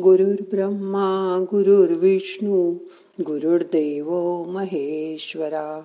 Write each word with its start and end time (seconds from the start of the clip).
गुरुर्ब्रह्मा 0.00 1.44
गुरुर्विष्णू 1.50 2.74
गुरुर्देव 3.20 4.10
महेश्वरा. 4.44 5.82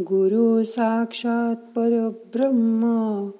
गुरु 0.00 0.64
साक्षात 0.64 1.56
परब्रह्म 1.56 3.30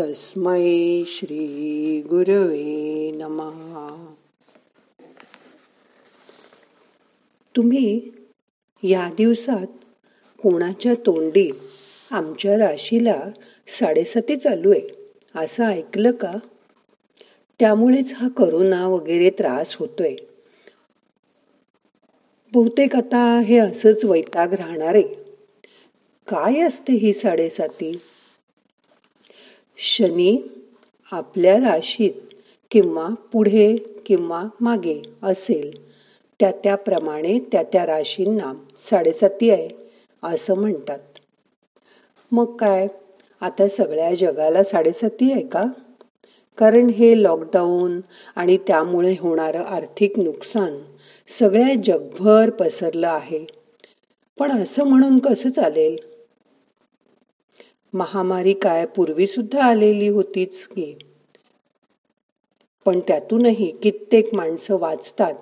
तस्मै 0.00 1.02
श्री 1.06 2.02
गुरवे 2.02 3.10
नमहा 3.10 4.14
तुम्ही 7.56 8.00
या 8.82 9.10
दिवसात 9.18 9.66
कोणाच्या 10.42 10.94
तोंडी 10.94 11.50
आमच्या 12.10 12.58
राशीला 12.58 13.20
साडेसाती 13.68 14.36
चालू 14.36 14.70
आहे 14.70 15.10
असं 15.34 15.64
ऐकलं 15.64 16.10
का? 16.10 16.32
त्यामुळेच 17.60 18.14
हा 18.14 18.28
करोना 18.28 18.88
वगैरे 18.88 19.30
त्रास 19.30 19.76
होतोय. 19.76 20.16
बहुतेक 22.52 22.96
आता 22.96 23.40
हे 23.40 23.58
असंच 23.58 24.04
वैताग 24.04 24.52
राहणार 24.52 24.94
आहे. 24.94 25.14
काय 26.28 26.60
असते 26.60 26.92
ही 26.92 27.12
साडेसाती? 27.12 28.00
शनी 29.78 30.38
आपल्या 31.12 31.56
राशीत 31.56 32.34
किंवा 32.70 33.08
पुढे 33.32 33.76
किंवा 34.06 34.44
मागे 34.60 35.02
असेल. 35.22 35.90
त्या 36.40 36.50
त्याप्रमाणे 36.50 37.38
त्या 37.52 37.62
त्या 37.62 37.86
राशींना 37.86 38.52
साडेसाती 38.90 39.50
आहे 39.50 39.68
असं 40.22 40.54
म्हणतात. 40.54 40.98
मग 42.32 42.56
काय? 42.56 42.88
आता 43.40 43.68
सगळ्या 43.68 44.14
जगाला 44.14 44.64
साडेसाती 44.64 45.32
आहे 45.32 45.46
का? 45.46 45.64
कारण 46.60 46.90
हे 46.90 47.22
लॉकडाऊन 47.22 48.00
आणि 48.36 48.56
त्यामुळे 48.56 49.16
होणारं 49.20 49.62
आर्थिक 49.62 50.18
नुकसान 50.18 50.78
सगळ्या 51.38 51.74
जगभर 51.84 52.50
पसरलं 52.50 53.08
आहे. 53.08 53.46
पण 54.38 54.62
असं 54.62 54.84
म्हणून 54.84 55.18
कसं 55.18 55.50
चालेल? 55.50 55.96
महामारी 57.92 58.52
काय 58.52 58.86
पूर्वी 58.86 59.26
सुद्धा 59.26 59.64
आलेली 59.64 60.08
होतीच 60.08 60.66
की? 60.66 60.98
पण 62.84 63.00
त्यातूनही 63.00 63.70
कित्येक 63.70 64.34
माणसं 64.34 64.78
वाचतात. 64.78 65.34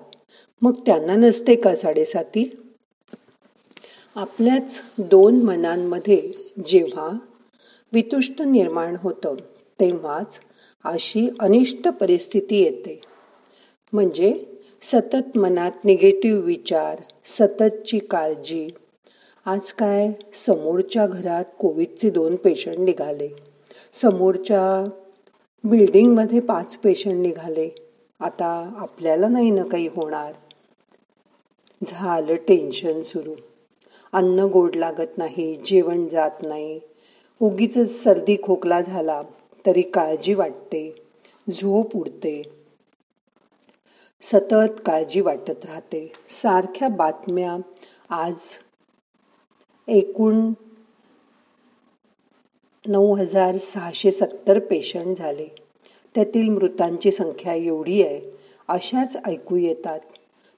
मग 0.63 0.75
त्यांना 0.87 1.15
नसते 1.15 1.55
का 1.55 1.77
साडेसाती? 1.77 2.63
आपल्याच 4.15 4.83
दोन 4.99 5.43
मनांमध्ये 5.43 6.33
जेव्हा 6.67 7.19
वितुष्ट 7.93 8.43
निर्माण 8.43 8.97
होतं 9.01 9.35
तेव्हाच 9.81 10.41
अशी 10.85 11.29
अनिष्ट 11.41 11.89
परिस्थिती 11.89 12.63
येते. 12.63 13.01
म्हणजे 13.93 14.45
सतत 14.83 15.39
मनात 15.39 15.85
निगेटिव्ह 15.85 16.41
विचार 16.41 17.01
सततची 17.25 17.99
काळजी. 17.99 18.69
आज 19.47 19.73
काय? 19.73 20.09
समोरच्या 20.47 21.07
घरात 21.07 21.45
कोविडचे 21.59 22.11
दोन 22.11 22.37
पेशंट 22.37 22.79
निघाले. 22.79 23.29
समोरच्या 23.93 24.91
बिल्डिंगमध्ये 25.65 26.41
पाच 26.41 26.77
पेशंट 26.77 27.15
निघाले. 27.15 27.69
आता 28.21 28.75
आपल्याला 28.77 29.29
नाही 29.29 29.51
ना 29.51 29.65
काही 29.65 29.87
होणार. 29.87 30.33
झालं 31.87 32.35
टेन्शन 32.35 33.03
सुरू. 33.03 33.35
अन्न 34.13 34.41
गोड 34.41 34.77
लागत 34.77 35.19
नाही 35.19 35.55
जेवण 35.67 36.09
जात 36.09 36.31
नाही. 36.43 36.81
उगीच 37.41 38.03
सर्दी 38.03 38.37
खोकला 38.43 38.81
झाला. 38.81 39.23
तरी 39.67 39.83
काळजी 39.83 40.35
वाटते. 40.35 41.03
झोप 41.51 41.97
उडते. 41.97 42.43
सतत 44.23 44.81
काळजी 44.87 45.21
वाटत 45.21 45.65
राहते. 45.65 46.13
सारख्या 46.29 46.89
बातम्या 46.89 47.57
आज 48.11 48.35
एकूण 49.89 50.53
नऊ 52.87 53.17
हजार 53.17 53.59
सहाशे 53.59 54.11
सत्तर 54.11 54.59
पेशंट 54.59 55.17
झाले. 55.17 55.47
त्यातील 56.15 56.49
मृतांची 56.49 57.11
संख्या 57.11 57.55
एवढी 57.55 58.03
आहे 58.03 58.21
अशाच 58.69 59.17
ऐकू 59.27 59.57
येतात. 59.57 60.01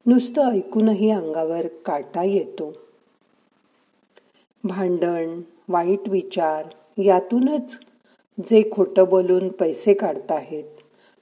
नुसतं 0.06 0.52
ऐकूनही 0.52 1.10
अंगावर 1.10 1.66
काटा 1.66 2.22
येतो. 2.22 2.76
भांडण 4.64 5.40
वाईट 5.68 6.08
विचार 6.08 6.68
यातूनच 7.02 7.80
जे 8.44 8.70
खोटं 8.72 9.04
बोलून 9.08 9.48
पैसे 9.48 9.94
काढताहेत 9.94 10.64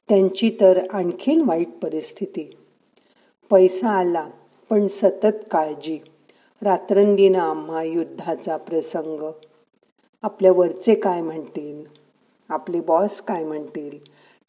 त्यांची 0.08 0.50
तर 0.60 0.86
आणखीन 0.92 1.42
वाईट 1.46 1.68
परिस्थिती. 1.82 2.56
पैसा 3.50 3.88
आला 3.88 4.28
पण 4.70 4.86
सतत 4.86 5.36
काळजी. 5.50 5.98
रात्रंदिन 6.62 7.36
आम्हा 7.36 7.82
युद्धाचा 7.82 8.56
प्रसंग. 8.56 9.30
आपल्या 10.22 10.52
वरचे 10.52 10.94
काय 10.94 11.20
म्हणतील? 11.20 11.84
आपले 12.48 12.80
बॉस 12.80 13.20
काय 13.20 13.44
म्हणतील? 13.44 13.98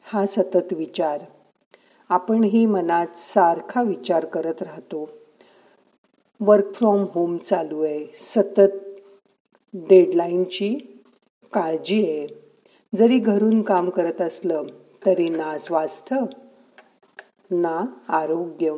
हा 0.02 0.26
सतत 0.26 0.72
विचार. 0.72 1.20
आपणही 2.08 2.66
मनात 2.66 3.06
सारखा 3.14 3.82
विचार 3.82 4.24
करत 4.24 4.62
राहतो. 4.62 5.10
वर्क 6.40 6.74
फ्रॉम 6.74 7.04
होम 7.14 7.36
चालू 7.36 7.82
आहे. 7.82 8.06
सतत 8.16 8.78
डेडलाईनची 9.74 11.02
काळजी 11.52 12.04
आहे. 12.04 12.39
जरी 12.98 13.18
घरून 13.18 13.62
काम 13.62 13.90
करत 13.90 14.20
असलं 14.20 14.66
तरी 15.06 15.28
ना 15.28 15.58
स्वास्थ्य 15.58 16.16
ना 17.50 17.84
आरोग्य. 18.08 18.74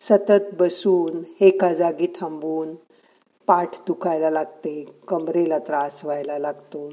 सतत 0.00 0.50
बसून 0.58 1.22
एका 1.40 1.72
जागी 1.74 2.06
थांबून 2.20 2.74
पाठ 3.46 3.76
दुखायला 3.86 4.30
लागते 4.30 4.84
कमरेला 5.08 5.58
त्रास 5.58 6.04
व्हायला 6.04 6.38
लागतो. 6.38 6.88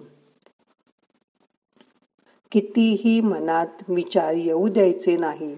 कितीही 2.52 3.22
मनात 3.22 3.84
विचार 3.90 4.34
येऊ 4.34 4.68
द्यायचे 4.68 5.18
नाही 5.18 5.56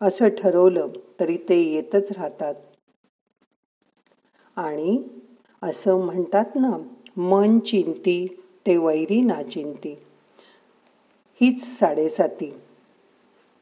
असं 0.00 0.28
ठरवलं 0.28 0.88
तरी 1.20 1.36
ते 1.36 1.60
येतच 1.60 2.12
राहतात. 2.12 2.54
आणि 4.56 5.02
असं 5.62 6.00
म्हणतात 6.00 6.44
ना 6.54 6.76
मन 7.16 7.58
चिंती 7.58 8.26
ते 8.66 8.76
वैरी 8.76 9.20
ना 9.20 9.42
चिंती. 9.42 9.94
हीच 11.42 11.78
साडेसाती. 11.78 12.54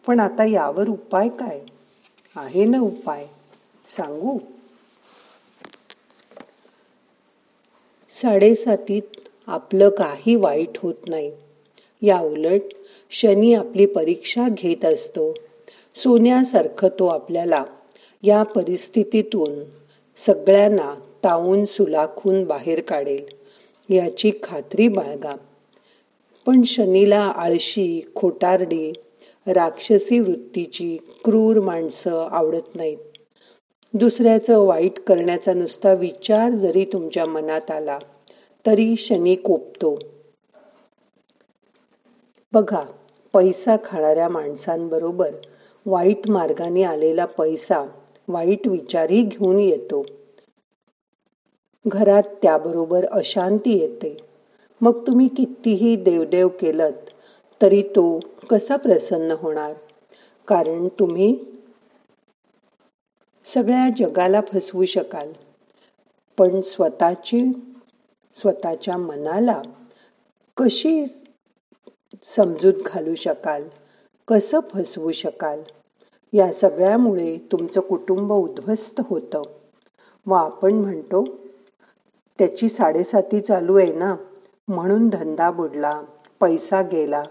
पण 0.06 0.20
आता 0.20 0.44
यावर 0.44 0.88
उपाय 0.88 1.28
काय? 1.28 1.60
आहे 2.36 2.64
ना 2.64 2.80
उपाय? 2.80 3.26
सांगू? 3.96 4.38
साडेसातीत 8.10 9.02
आपलं 9.46 9.88
काही 9.88 10.34
वाईट 10.34 10.78
होत 10.78 10.94
नाही. 11.06 11.32
या 12.02 12.20
उलट 12.20 12.60
शनी 13.10 13.54
आपली 13.54 13.86
परीक्षा 13.86 14.48
घेत 14.48 14.84
असतो. 14.84 15.34
सोन्यासारखं 15.96 16.88
तो 16.88 17.06
आपल्याला 17.06 17.64
या 18.22 18.42
परिस्थितीतून 18.42 19.64
सगळ्यांना 20.26 20.94
तावून 21.24 21.64
सुलाखून 21.64 22.44
बाहेर 22.44 22.80
काढेल. 22.80 23.24
याची 23.94 24.32
खात्री 24.42 24.88
बाळगा. 24.88 25.36
पण 26.46 26.62
शनीला 26.62 27.20
आळशी 27.20 28.12
खोटारडी 28.14 28.92
राक्षसी 29.46 30.18
वृत्तीची 30.18 30.96
क्रूर 31.24 31.60
माणसं 31.60 32.28
आवडत 32.30 32.74
नाहीत. 32.74 32.98
दुसऱ्याचं 33.94 34.58
वाईट 34.58 35.00
करण्याचा 35.00 35.52
नुसता 35.54 35.92
विचार 35.92 36.50
जरी 36.50 36.84
तुमच्या 36.84 37.26
मनात 37.26 37.70
आला 37.70 37.98
तरी 38.66 38.96
शनी 38.96 39.34
कोपतो. 39.34 39.98
बघा 42.52 42.82
पैसा 43.32 43.76
खाणाऱ्या 43.84 44.28
माणसांबरोबर 44.28 45.30
वाईट 45.86 46.30
मार्गाने 46.30 46.82
आलेला 46.82 47.24
पैसा 47.24 47.86
वाईट 48.28 48.68
विचारही 48.68 49.22
घेऊन 49.22 49.60
येतो. 49.60 50.06
घरात 51.86 52.22
त्याबरोबर 52.42 53.06
अशांती 53.06 53.78
येते. 53.78 54.29
मग 54.80 55.06
तुम्ही 55.06 55.28
कितीही 55.28 55.96
देवदेव 55.96 56.48
केलत 56.48 56.92
तरी 57.62 57.82
तो 57.82 58.20
कसा 58.50 58.76
प्रसन्न 58.76 59.30
होणार? 59.30 59.74
कारण 60.46 60.88
तुम्ही 60.88 61.44
सगळ्या 63.44 63.88
जगाला 63.98 64.40
फसवू 64.40 64.84
शकाल. 64.84 65.32
पण 66.38 66.60
स्वतःची 66.60 67.52
स्वतःच्या 68.34 68.96
मनाला 68.96 69.62
कशी 70.56 71.06
समजूत 72.36 72.74
घालू 72.86 73.14
शकाल? 73.14 73.68
कसं 74.28 74.60
फसवू 74.60 75.12
शकाल? 75.12 75.62
या 76.32 76.52
सगळ्यामुळे 76.52 77.38
तुमचं 77.52 77.80
कुटुंब 77.80 78.32
उद्ध्वस्त 78.32 79.00
होतं. 79.04 79.42
व 80.26 80.32
आपण 80.32 80.72
म्हणतो 80.72 81.24
त्याची 82.38 82.68
साडेसाती 82.68 83.40
चालू 83.40 83.78
आहे 83.78 83.92
ना? 83.92 84.16
म्हणून 84.70 85.08
धंदा 85.08 85.50
बुडला 85.50 86.02
पैसा 86.40 86.82
गेला. 86.82 87.22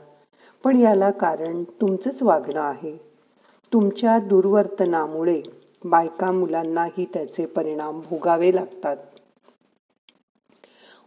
पण 0.63 0.75
याला 0.75 1.11
कारण 1.11 1.63
तुमचंच 1.63 2.23
वागणं 2.23 2.59
आहे. 2.59 2.97
तुमच्या 3.73 4.19
दुर्वर्तनामुळे 4.19 5.41
बायका 5.85 6.31
मुलांनाही 6.31 7.05
त्याचे 7.05 7.45
परिणाम 7.45 7.99
भोगावे 7.99 8.55
लागतात. 8.55 8.97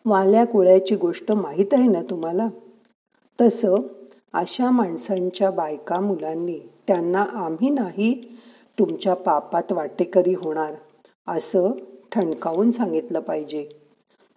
वाल्या 0.06 0.46
कुळ्याची 0.46 0.96
गोष्ट 0.96 1.32
माहीत 1.32 1.66
आहे 1.72 1.86
ना 1.86 2.02
तुम्हाला? 2.10 2.48
तसं 3.40 3.74
अशा 4.32 4.70
माणसांच्या 4.70 5.50
बायका 5.50 6.00
मुलांनी 6.00 6.60
त्यांना 6.86 7.22
आम्ही 7.22 7.70
नाही 7.70 8.38
तुमच्या 8.78 9.14
पापात 9.14 9.72
वाटेकरी 9.72 10.34
होणार 10.34 10.74
असं 11.28 11.70
ठणकावून 12.12 12.70
सांगितलं 12.70 13.20
पाहिजे. 13.20 13.81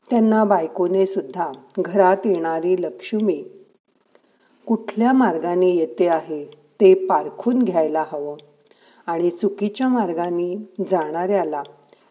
त्यांना 0.10 0.44
बायकोने 0.44 1.06
सुद्धा 1.06 1.52
घरात 1.80 2.18
येणारी 2.26 2.76
लक्ष्मी 2.80 3.44
कुठल्या 4.68 5.14
मार्गाने 5.14 5.70
येते 5.70 6.08
आहे 6.08 6.46
ते 6.82 6.94
पारखून 6.94 7.64
घ्यायला 7.64 8.06
हवं 8.12 8.36
आणि 9.06 9.30
चुकीच्या 9.30 9.88
मार्गाने 9.88 10.56
जाणाऱ्याला 10.92 11.64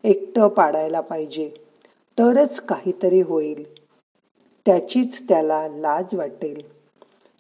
एकटं 0.05 0.49
पाडायला 0.49 1.00
पाहिजे 1.00 1.49
तरच 2.19 2.61
काहीतरी 2.61 3.20
होईल. 3.20 3.64
त्याचीच 4.67 5.29
त्याला 5.29 5.69
लाज 5.69 6.14
वाटेल. 6.14 6.62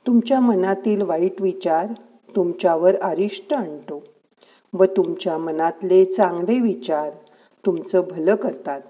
तुमच्या 0.06 0.40
मनातील 0.40 1.02
वाईट 1.02 1.42
विचार 1.42 1.86
तुमच्यावर 2.36 2.96
अरिष्ट 2.96 3.54
आणतो 3.54 4.02
व 4.72 4.84
तुमच्या 4.84 5.38
मनातले 5.38 6.04
चांगले 6.04 6.60
विचार 6.60 7.10
तुमचं 7.66 8.02
भलं 8.10 8.34
करतात. 8.34 8.80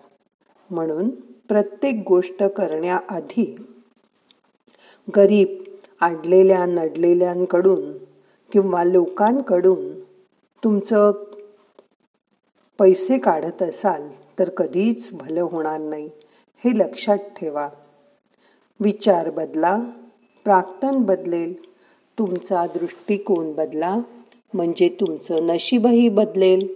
म्हणून 0.70 1.10
प्रत्येक 1.48 2.04
गोष्ट 2.08 2.42
करण्याआधी 2.42 3.56
गरीब 5.16 5.48
आडलेल्या 6.00 6.66
नडलेल्यांकडून 6.66 7.92
किंवा 8.52 8.84
लोकांकडून 8.84 10.00
तुमचं 10.64 11.12
पैसे 12.78 13.18
काढत 13.18 13.62
असाल 13.62 14.08
तर 14.38 14.48
कधीच 14.48 15.10
भलं 15.12 15.40
होणार 15.40 15.80
नाही 15.80 16.10
हे 16.64 16.78
लक्षात 16.78 17.18
ठेवा. 17.18 17.68
विचार 18.80 19.30
बदला 19.30 19.78
प्राक्तन 20.44 21.02
बदलेल. 21.02 21.70
तुमचा 22.18 22.66
दृष्टिकोन 22.66 23.52
बदला 23.52 23.96
म्हणजे 24.54 24.88
तुमचं 24.88 25.46
नशीबही 25.46 26.08
बदलेल. 26.08 26.66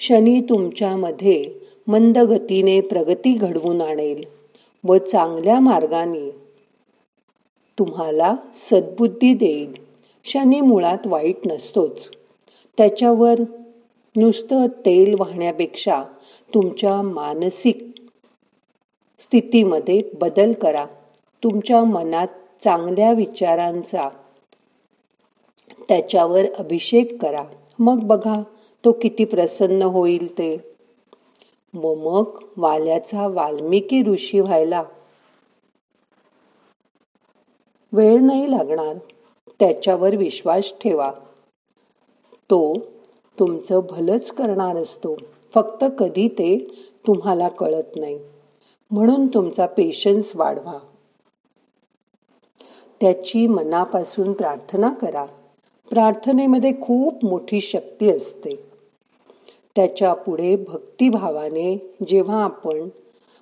शनी 0.00 0.40
तुमच्यामध्ये 0.40 1.54
मंद 1.90 2.18
गतीने 2.18 2.80
प्रगती 2.80 3.32
घडवून 3.32 3.80
आणेल 3.80 4.24
व 4.84 4.96
चांगल्या 4.96 5.60
मार्गाने 5.60 6.30
तुम्हाला 7.78 8.36
सद्बुद्धी 8.54 9.34
देईल. 9.34 9.74
शनी 10.24 10.60
मुळात 10.60 11.06
वाईट 11.06 11.36
नसतोच. 11.46 12.10
त्याच्यावर 12.76 13.34
नुसतं 14.16 14.66
तेल 14.66 15.16
वाहण्यापेक्षा 15.18 16.02
तुमच्या 16.54 17.02
मानसिक 17.02 17.92
स्थितीमध्ये 19.20 20.02
बदल 20.20 20.52
करा. 20.52 20.84
तुमच्या 21.44 21.84
मनात 21.84 22.28
चांगल्या 22.64 23.12
विचारांचा 23.12 24.08
त्याच्यावर 25.88 26.42
अभिषेक 26.58 27.22
करा. 27.22 27.44
मग 27.78 27.98
बघा 28.02 28.42
तो 28.84 28.92
किती 28.92 29.24
प्रसन्न 29.24 29.82
होईल 29.82 30.32
ते. 30.32 30.69
व 31.74 31.94
मग 31.94 32.38
वाल्याचा 32.56 33.26
वाल्मिकी 33.26 34.02
ऋषी 34.02 34.40
व्हायला. 34.40 34.84
वेळ 37.92 38.20
नाही 38.20 38.50
लागणार. 38.50 38.96
त्याच्यावर 39.60 40.16
विश्वास 40.16 40.72
ठेवा. 40.80 41.12
तो 42.32 42.74
तुमचं 43.38 43.80
भलंच 43.90 44.32
करणार 44.32 44.76
असतो. 44.76 45.16
फक्त 45.54 45.84
कधी 45.98 46.28
ते 46.28 46.58
तुम्हाला 47.06 47.48
कळत 47.48 47.96
नाही. 47.96 48.18
म्हणून 48.90 49.26
तुमचा 49.26 49.66
पेशन्स 49.66 50.32
वाढवा. 50.34 50.78
त्याची 53.00 53.46
मनापासून 53.46 54.32
प्रार्थना 54.32 54.94
करा. 54.94 55.24
प्रार्थनेमध्ये 55.90 56.72
खूप 56.72 57.24
मोठी 57.24 57.60
शक्ती 57.60 58.10
असते. 58.10 58.69
त्याच्या 59.80 60.14
पुढे 60.14 60.56
भक्तिभावाने 60.56 61.96
जेव्हा 62.06 62.44
आपण 62.44 62.88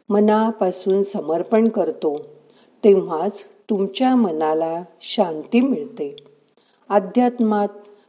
मनापासून 0.09 1.03
समर्पण 1.03 1.69
करतो 1.69 2.27
तेव्हाच 2.85 3.45
तुमच्या 3.71 4.17
मनाला 4.17 4.83
शांती 5.01 5.61
मिळते. 5.61 6.17
अध्यात्मात 6.89 7.69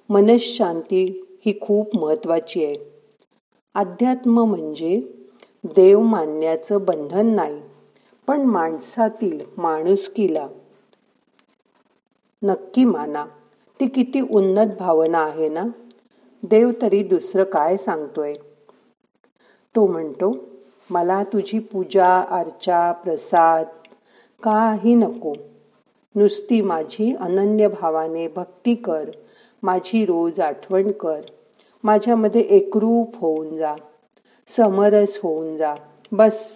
मनशांती 0.09 1.25
ही 1.45 1.59
खूप 1.61 1.95
महत्वाची 1.95 2.65
आहे. 2.65 2.77
अध्यात्म 3.73 4.43
म्हणजे 4.43 5.01
देव 5.63 5.99
मानण्याचं 5.99 6.85
बंधन 6.85 7.27
नाही 7.27 7.61
पण 8.27 8.41
माणसातील 8.41 9.39
माणुसकीला 9.57 10.47
नक्की 12.43 12.85
माना. 12.85 13.25
ती 13.79 13.87
किती 13.87 14.21
उन्नत 14.21 14.75
भावना 14.79 15.19
आहे 15.19 15.49
ना? 15.49 15.63
देव 16.43 16.71
तरी 16.81 17.03
दुसरं 17.03 17.43
काय 17.43 17.77
सांगतोय? 17.77 18.33
तो 19.75 19.87
म्हणतो 19.87 20.37
मला 20.89 21.23
तुझी 21.23 21.59
पूजा 21.59 22.21
अर्चा 22.21 22.91
प्रसाद 22.91 23.65
काही 24.43 24.95
नको. 24.95 25.33
नुसती 26.15 26.61
माझी 26.61 27.15
अनन्य 27.15 27.67
भावाने 27.67 28.27
भक्ती 28.27 28.75
कर. 28.75 29.11
माझी 29.63 30.05
रोज 30.05 30.39
आठवण 30.39 30.91
कर. 30.91 31.21
माझ्यामध्ये 31.83 32.41
एकरूप 32.41 33.17
होऊन 33.17 33.57
जा. 33.57 33.75
समरस 34.47 35.19
होऊन 35.23 35.57
जा. 35.57 35.75
बस. 36.11 36.47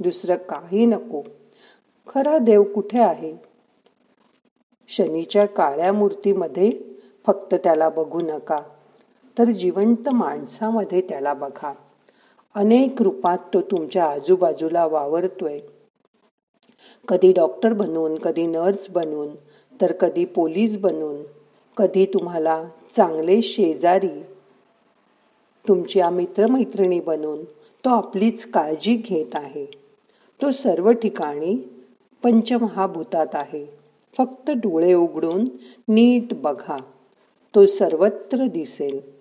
दुसरं 0.00 0.36
काही 0.36 0.86
नको. 0.86 1.22
खरा 2.08 2.38
देव 2.38 2.62
कुठे 2.62 2.98
आहे? 2.98 3.36
शनीच्या 4.88 5.46
काळ्या 5.46 5.92
मूर्तीमध्ये 5.92 6.72
फक्त 7.26 7.54
त्याला 7.54 7.88
बघू 7.88 8.20
नका. 8.20 8.58
तर 9.38 9.44
जिवंत 9.44 10.08
माणसामध्ये 10.08 11.00
त्याला 11.00 11.34
बघा. 11.34 11.74
अनेक 12.54 13.02
रूपात 13.02 13.38
तो 13.38 13.60
तुमच्या 13.60 14.04
आजूबाजूला 14.04 14.86
वावरतोय. 14.86 15.60
कधी 17.08 17.32
डॉक्टर 17.32 17.72
बनून 17.72 18.18
कधी 18.18 18.46
नर्स 18.46 18.90
बनून 18.90 19.28
तर 19.80 19.92
कधी 19.92 20.24
पोलीस 20.24 20.78
बनून 20.78 21.22
कधी 21.76 22.06
तुम्हाला 22.06 22.64
चांगले 22.96 23.42
शेजारी 23.42 24.22
तुमच्या 25.68 26.10
मित्रमैत्रिणी 26.10 27.00
बनून 27.00 27.44
तो 27.84 27.90
आपलीच 27.90 28.50
काळजी 28.50 28.96
घेत 28.96 29.34
आहे. 29.34 29.66
तो 30.42 30.50
सर्व 30.50 30.92
ठिकाणी 30.92 31.68
पंचमहाभूतात 32.22 33.26
आहे. 33.32 33.66
फक्त 34.18 34.50
डोळे 34.50 34.92
उघडून 34.92 35.44
नीट 35.88 36.34
बघा. 36.34 36.76
तो 37.54 37.66
सर्वत्र 37.66 38.46
दिसेल. 38.46 39.15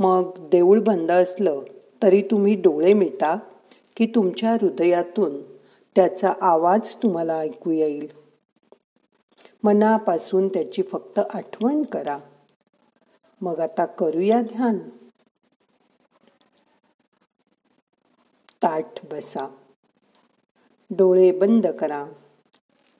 मग 0.00 0.48
देऊळ 0.48 0.80
बंद 0.80 1.10
असलं 1.10 1.60
तरी 2.02 2.22
तुम्ही 2.22 2.54
डोळे 2.54 2.92
मिटा 2.92 3.36
की 3.96 4.06
तुमच्या 4.06 4.52
हृदयातून 4.52 5.42
त्याचा 5.96 6.32
आवाज 6.40 6.94
तुम्हाला 6.94 7.38
ऐकू 7.38 7.70
येईल. 7.70 8.08
मनापासून 9.62 10.48
त्याची 10.48 10.82
फक्त 10.82 11.18
आठवण 11.18 11.82
करा. 11.82 12.18
मग 13.40 13.60
आता 13.60 13.84
करूया 13.84 14.42
ध्यान. 14.42 14.78
ताठ 18.62 19.06
बसा. 19.10 19.48
डोळे 20.90 21.32
बंद 21.32 21.66
करा. 21.66 22.06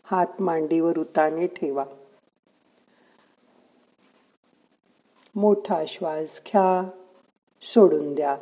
हात 0.04 0.42
मांडीवर 0.42 0.98
उताने 0.98 1.46
ठेवा. 1.46 1.84
मोठा 5.34 5.84
श्वास 5.88 6.40
घ्या 6.46 6.90
सोडून 7.62 8.14
द्या. 8.14 8.36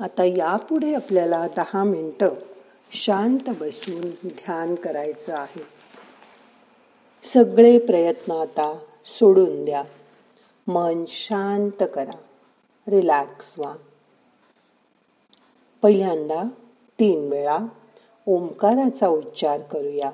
आता 0.00 0.24
यापुढे 0.24 0.94
आपल्याला 0.94 1.46
दहा 1.56 1.84
मिनटं 1.84 2.28
शांत 2.92 3.50
बसून 3.60 4.00
ध्यान 4.24 4.74
करायचं 4.74 5.36
आहे. 5.36 5.62
सगळे 7.32 7.78
प्रयत्न 7.78 8.32
आता 8.32 8.78
सोडून 9.04 9.64
द्या. 9.64 9.82
मन 10.66 11.04
शांत 11.08 11.82
करा 11.94 12.18
रिलॅक्स 12.88 13.58
व्हा. 13.58 13.76
पहिल्यांदा 15.82 16.42
तीन 16.98 17.28
वेळा 17.28 17.58
ओंकाराचा 18.26 19.08
उच्चार 19.08 19.60
करूया. 19.60 20.10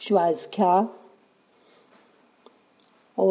श्वास 0.00 0.48
घ्या. 0.56 0.86
ओ 3.18 3.28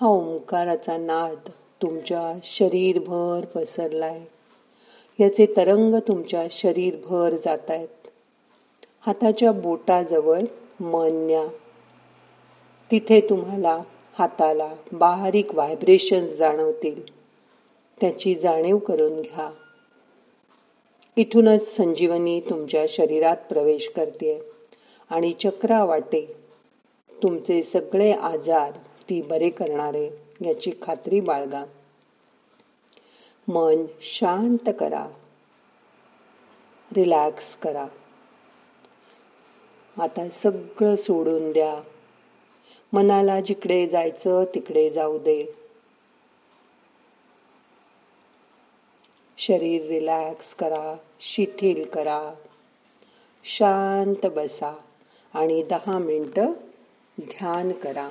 हा 0.00 0.06
ओंकाराचा 0.06 0.96
नाद 0.96 1.48
तुमच्या 1.82 2.38
शरीरभर 2.44 3.44
पसरलाय. 3.44 4.20
याचे 5.20 5.46
तरंग 5.56 5.94
तुमच्या 6.08 6.46
शरीरभर 6.50 7.34
जात 7.44 7.70
आहेत 7.70 8.08
हाताच्या 9.00 9.52
बोटाजवळ 9.52 10.40
मन 10.80 11.08
न्या 11.12 11.46
तिथे 12.90 13.20
तुम्हाला 13.20 13.82
हाताला 14.18 14.74
बारीक 14.92 15.54
व्हायब्रेशन्स 15.54 16.36
जाणवतील. 16.36 17.00
त्याची 18.00 18.34
जाणीव 18.34 18.78
करून 18.78 19.20
घ्या. 19.22 19.50
इथूनच 21.16 21.76
संजीवनी 21.76 22.40
तुमच्या 22.40 22.86
शरीरात 22.88 23.36
प्रवेश 23.36 23.88
करते 23.96 24.40
आणि 25.10 25.32
चक्रा 25.32 25.84
वाटे 25.84 26.36
तुमचे 27.22 27.62
सगळे 27.62 28.12
आजार 28.12 28.70
ती 29.08 29.22
बरे 29.22 29.50
करणारे 29.50 30.10
याची 30.44 30.70
खात्री 30.82 31.20
बाळगा. 31.20 31.64
मन 33.48 33.84
शांत 34.02 34.70
करा. 34.80 35.06
रिलॅक्स 36.96 37.56
करा. 37.56 37.86
आता 40.00 40.28
सगळं 40.28 40.96
सोडून 40.96 41.52
द्या. 41.52 41.80
मनाला 42.92 43.40
जिकडे 43.40 43.86
जायचं 43.86 44.44
तिकडे 44.54 44.90
जाऊ 44.90 45.18
दे. 45.18 45.46
शरीर 49.38 49.86
रिलॅक्स 49.86 50.54
करा 50.54 50.96
शिथिल 51.20 51.88
करा. 51.88 52.34
शांत 53.44 54.26
बसा 54.26 54.76
आणि 55.34 55.62
दहा 55.62 55.98
मिनटं 55.98 56.52
ध्यान 57.20 57.72
करा. 57.72 58.10